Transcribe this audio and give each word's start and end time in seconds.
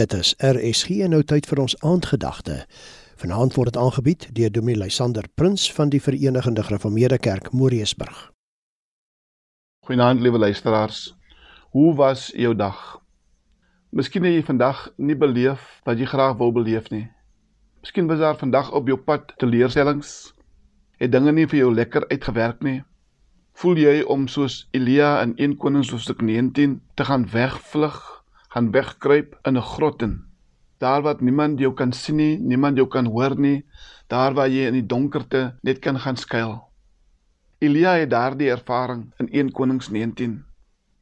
Dit 0.00 0.12
is 0.12 0.34
RSG 0.38 1.02
en 1.04 1.12
nou 1.12 1.20
tyd 1.28 1.44
vir 1.44 1.60
ons 1.60 1.74
aandgedagte. 1.84 2.54
Vanaand 3.20 3.52
word 3.58 3.68
dit 3.68 3.78
aangebied 3.82 4.22
deur 4.32 4.52
Dominee 4.54 4.80
Lysander 4.80 5.26
Prins 5.36 5.66
van 5.76 5.90
die 5.92 6.00
Verenigde 6.00 6.62
Gereformeerde 6.64 7.18
Kerk 7.20 7.50
Moriesburg. 7.52 8.30
Goeienaand 9.84 10.22
liewe 10.24 10.38
luisteraars. 10.38 11.02
Hoe 11.76 11.92
was 11.98 12.30
jou 12.32 12.54
dag? 12.56 12.78
Miskien 13.92 14.24
het 14.24 14.38
jy 14.38 14.44
vandag 14.46 14.86
nie 14.96 15.18
beleef 15.20 15.66
wat 15.84 16.00
jy 16.00 16.08
graag 16.08 16.38
wou 16.38 16.48
beleef 16.48 16.88
nie. 16.88 17.10
Miskien 17.84 18.08
was 18.08 18.22
daar 18.24 18.38
vandag 18.40 18.72
op 18.72 18.88
jou 18.88 18.96
pad 18.96 19.34
teleurstellings. 19.36 20.32
Het 20.96 21.12
dinge 21.12 21.36
nie 21.36 21.44
vir 21.44 21.60
jou 21.66 21.74
lekker 21.74 22.08
uitgewerk 22.08 22.64
nie. 22.64 22.78
Voel 23.52 23.84
jy 23.84 24.00
om 24.08 24.24
soos 24.32 24.62
Elia 24.72 25.18
in 25.26 25.36
1 25.36 25.58
Konings 25.60 25.92
hoofstuk 25.92 26.24
19 26.24 26.80
te 26.94 27.04
gaan 27.04 27.28
wegvlug 27.28 28.19
gaan 28.50 28.70
wegkruip 28.74 29.38
in 29.46 29.56
'n 29.56 29.62
grot 29.62 30.02
in. 30.02 30.24
Daar 30.78 31.02
waar 31.02 31.16
niemand 31.20 31.58
jou 31.58 31.72
kan 31.74 31.92
sien 31.92 32.16
nie, 32.16 32.38
niemand 32.38 32.76
jou 32.76 32.88
kan 32.88 33.06
hoor 33.06 33.38
nie, 33.38 33.64
daar 34.08 34.34
waar 34.34 34.48
jy 34.48 34.66
in 34.66 34.74
die 34.74 34.86
donkerte 34.86 35.54
net 35.62 35.78
kan 35.78 35.98
gaan 35.98 36.16
skuil. 36.16 36.62
Elia 37.58 37.92
het 37.92 38.10
daardie 38.10 38.50
ervaring 38.50 39.12
in 39.18 39.28
1 39.32 39.52
Konings 39.52 39.88
19. 39.88 40.44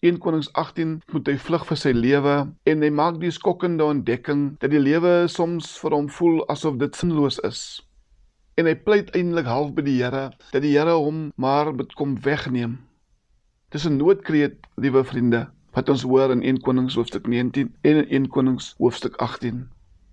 1 0.00 0.18
Konings 0.18 0.52
18 0.52 1.02
moet 1.12 1.26
hy 1.26 1.36
vlug 1.36 1.66
vir 1.66 1.76
sy 1.76 1.92
lewe 1.92 2.52
en 2.64 2.82
hy 2.82 2.90
maak 2.90 3.20
die 3.20 3.30
skokkende 3.30 3.84
ontdekking 3.84 4.58
dat 4.58 4.70
die 4.70 4.82
lewe 4.82 5.28
soms 5.28 5.78
vir 5.78 5.90
hom 5.90 6.08
voel 6.08 6.44
asof 6.48 6.76
dit 6.76 6.96
sinloos 6.96 7.38
is. 7.38 7.82
En 8.56 8.66
hy 8.66 8.74
pleit 8.74 9.14
eintlik 9.16 9.46
half 9.46 9.72
by 9.72 9.82
die 9.82 10.02
Here 10.02 10.30
dat 10.52 10.62
die 10.62 10.76
Here 10.76 10.98
hom 10.98 11.32
maar 11.36 11.72
moet 11.72 11.94
kom 11.94 12.18
wegneem. 12.20 12.78
Dis 13.70 13.86
'n 13.86 13.96
noodkreet, 13.96 14.66
liewe 14.76 15.04
vriende 15.04 15.48
wat 15.78 15.90
ons 15.92 16.02
hoor 16.02 16.32
in 16.34 16.40
1 16.42 16.56
Konings 16.66 16.96
hoofstuk 16.98 17.28
19 17.30 17.68
en 17.86 17.98
in 18.00 18.08
1 18.10 18.24
Konings 18.34 18.72
hoofstuk 18.82 19.14
18. 19.22 19.60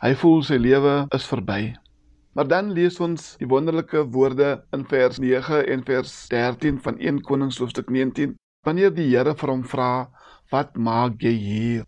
Hy 0.00 0.12
voel 0.22 0.38
sy 0.46 0.56
lewe 0.56 0.92
is 1.12 1.26
verby. 1.28 1.74
Maar 2.32 2.48
dan 2.48 2.70
lees 2.72 2.96
ons 3.04 3.34
die 3.42 3.48
wonderlike 3.50 4.06
woorde 4.14 4.54
in 4.76 4.86
vers 4.88 5.18
9 5.20 5.58
en 5.74 5.82
vers 5.84 6.14
13 6.32 6.78
van 6.86 6.96
1 6.96 7.18
Konings 7.28 7.58
hoofstuk 7.60 7.92
19 7.92 8.32
wanneer 8.64 8.94
die 8.96 9.10
Here 9.10 9.34
vir 9.36 9.52
hom 9.52 9.66
vra, 9.74 10.08
"Wat 10.50 10.76
maak 10.76 11.20
jy 11.20 11.34
hier?" 11.36 11.84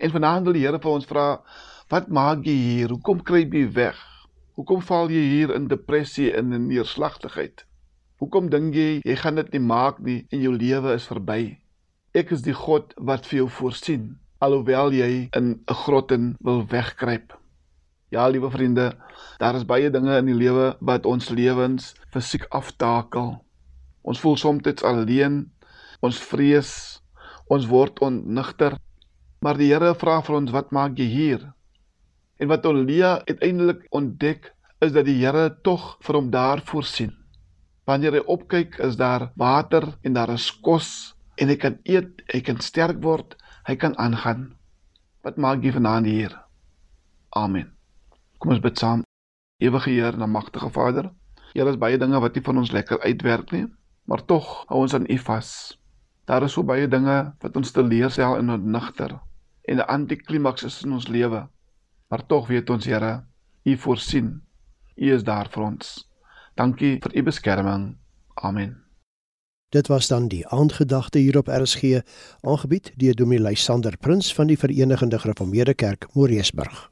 En 0.00 0.10
vanaand 0.10 0.44
wil 0.44 0.56
die 0.56 0.64
Here 0.64 0.78
vir 0.78 0.92
ons 0.92 1.04
vra, 1.04 1.42
"Wat 1.90 2.08
maak 2.08 2.46
jy 2.46 2.56
hier? 2.56 2.88
Hoekom 2.88 3.22
kruip 3.22 3.52
jy 3.52 3.72
weg? 3.72 4.00
Hoekom 4.54 4.80
val 4.80 5.08
jy 5.08 5.24
hier 5.36 5.54
in 5.54 5.68
depressie 5.68 6.32
en 6.32 6.52
in 6.52 6.68
neerslagtigheid? 6.68 7.66
Hoekom 8.18 8.48
dink 8.48 8.74
jy 8.74 9.00
jy 9.04 9.16
gaan 9.16 9.34
dit 9.34 9.52
nie 9.52 9.60
maak 9.60 10.00
nie 10.00 10.26
en 10.30 10.40
jou 10.40 10.52
lewe 10.56 10.94
is 10.94 11.06
verby?" 11.06 11.65
Ek 12.16 12.30
is 12.32 12.40
die 12.40 12.54
God 12.56 12.94
wat 12.96 13.26
vir 13.28 13.42
jou 13.42 13.46
voorsien, 13.52 14.04
alhoewel 14.40 14.94
jy 14.96 15.28
in 15.36 15.48
'n 15.52 15.74
grot 15.84 16.12
in 16.16 16.30
wil 16.40 16.62
wegkruip. 16.64 17.34
Ja, 18.08 18.24
liewe 18.28 18.48
vriende, 18.50 18.96
daar 19.38 19.56
is 19.56 19.66
baie 19.68 19.90
dinge 19.90 20.16
in 20.16 20.30
die 20.30 20.38
lewe 20.38 20.78
wat 20.80 21.04
ons 21.04 21.28
lewens 21.28 21.92
fisiek 22.14 22.46
aftakel. 22.48 23.44
Ons 24.02 24.20
voel 24.20 24.36
soms 24.36 24.82
alleen, 24.82 25.50
ons 26.00 26.16
vrees, 26.18 27.02
ons 27.50 27.66
word 27.66 28.00
onnigter. 28.00 28.78
Maar 29.42 29.56
die 29.58 29.68
Here 29.72 29.94
vra 29.94 30.22
vir 30.22 30.36
ons, 30.36 30.50
wat 30.50 30.72
maak 30.72 30.96
jy 30.96 31.04
hier? 31.04 31.52
En 32.40 32.48
wat 32.48 32.64
Elia 32.64 33.20
uiteindelik 33.28 33.86
ontdek, 33.90 34.54
is 34.80 34.92
dat 34.92 35.04
die 35.04 35.20
Here 35.20 35.50
tog 35.62 35.98
vir 36.00 36.14
hom 36.14 36.30
daar 36.30 36.64
voorsien. 36.64 37.12
Wanneer 37.84 38.12
hy 38.12 38.24
opkyk, 38.26 38.78
is 38.78 38.96
daar 38.96 39.32
water 39.36 39.98
en 40.02 40.12
daar 40.12 40.30
is 40.30 40.50
kos 40.50 41.15
en 41.36 41.48
hy 41.48 41.56
kan 41.56 41.78
eet, 41.84 42.22
hy 42.32 42.40
kan 42.40 42.60
sterk 42.60 43.02
word, 43.04 43.36
hy 43.68 43.76
kan 43.76 43.96
aangaan. 43.98 44.54
Wat 45.22 45.36
maak 45.36 45.64
jy 45.64 45.72
vanaand 45.72 46.06
hier? 46.06 46.32
Amen. 47.36 47.72
Kom 48.38 48.52
ons 48.54 48.62
bid 48.62 48.78
saam. 48.78 49.02
Ewige 49.62 49.90
Heer 49.90 50.16
en 50.16 50.30
magtige 50.30 50.70
Vader, 50.70 51.10
Here 51.56 51.72
is 51.72 51.78
baie 51.80 51.96
dinge 51.96 52.18
wat 52.20 52.34
nie 52.36 52.44
van 52.44 52.58
ons 52.60 52.72
lekker 52.74 53.00
uitwerk 53.00 53.52
nie, 53.54 53.64
maar 54.04 54.20
tog 54.28 54.44
hou 54.68 54.82
ons 54.84 54.92
aan 54.98 55.06
U 55.08 55.16
vas. 55.24 55.50
Daar 56.28 56.44
is 56.44 56.52
so 56.52 56.66
baie 56.68 56.88
dinge 56.90 57.16
wat 57.40 57.56
ons 57.56 57.72
teleurstel 57.72 58.36
en 58.42 58.52
ontnigter 58.58 59.16
en 59.64 59.80
'n 59.80 59.88
antiklimaks 59.88 60.68
is 60.68 60.82
in 60.84 60.92
ons 60.92 61.08
lewe. 61.08 61.48
Maar 62.10 62.26
tog 62.26 62.48
weet 62.48 62.70
ons 62.70 62.84
Here, 62.84 63.24
U 63.64 63.76
voorsien. 63.76 64.42
U 64.96 65.12
is 65.14 65.24
daar 65.24 65.48
vir 65.48 65.62
ons. 65.62 66.08
Dankie 66.54 66.98
vir 67.02 67.16
U 67.16 67.22
beskerming. 67.22 67.96
Amen. 68.34 68.85
Dit 69.68 69.86
was 69.86 70.06
dan 70.06 70.28
die 70.28 70.46
aandgedagte 70.46 71.18
hier 71.18 71.38
op 71.38 71.48
RSG, 71.48 72.00
aangebied 72.40 72.92
deur 72.96 73.14
Dominee 73.14 73.48
Lysander 73.48 73.96
Prins 73.96 74.34
van 74.34 74.46
die 74.46 74.58
Verenigde 74.58 75.18
Gereformeerde 75.18 75.74
Kerk 75.74 76.06
Moriesburg. 76.12 76.90